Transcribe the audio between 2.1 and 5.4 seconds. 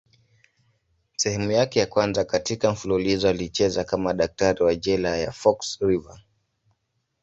katika mfululizo alicheza kama daktari wa jela ya